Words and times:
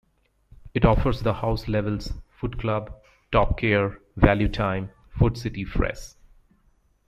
It 0.73 0.83
offers 0.83 1.19
the 1.21 1.31
house 1.31 1.67
labels 1.67 2.11
"Food 2.39 2.57
Club," 2.59 2.91
"Top 3.31 3.59
Care", 3.59 3.99
"ValuTime", 4.17 4.89
"Food 5.11 5.37
City 5.37 5.63
Fresh! 5.63 6.13